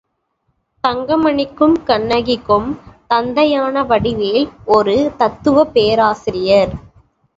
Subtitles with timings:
[0.83, 2.67] தங்கமணிக்கும் கண்ணகிக்கும்
[3.07, 6.73] தந்தையான வடிவேல் ஒரு தத்துவப் பேராசிரியர்.